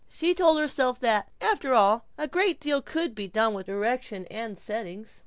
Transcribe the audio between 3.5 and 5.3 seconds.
with direction and settings.